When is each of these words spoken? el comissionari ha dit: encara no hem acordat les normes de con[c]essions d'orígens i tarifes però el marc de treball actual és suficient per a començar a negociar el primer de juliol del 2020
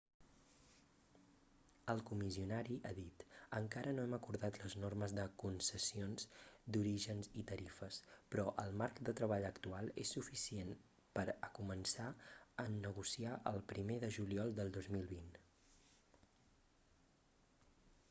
el 1.91 1.99
comissionari 2.09 2.77
ha 2.89 2.91
dit: 2.99 3.23
encara 3.57 3.91
no 3.97 4.05
hem 4.07 4.15
acordat 4.17 4.55
les 4.61 4.75
normes 4.83 5.13
de 5.17 5.25
con[c]essions 5.43 6.25
d'orígens 6.77 7.29
i 7.41 7.43
tarifes 7.51 7.99
però 8.33 8.45
el 8.63 8.73
marc 8.83 9.01
de 9.09 9.15
treball 9.21 9.45
actual 9.51 9.93
és 10.05 10.13
suficient 10.17 10.73
per 11.19 11.25
a 11.49 11.49
començar 11.59 12.07
a 12.63 12.65
negociar 12.79 13.35
el 13.53 13.61
primer 13.75 13.99
de 14.05 14.09
juliol 14.17 14.57
del 14.61 14.73
2020 14.79 15.37